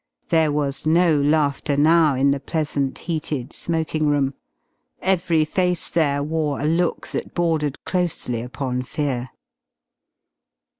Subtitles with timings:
[0.29, 4.33] There was no laughter now in the pleasant, heated smoking room.
[4.99, 9.29] Every face there wore a look that bordered closely upon fear.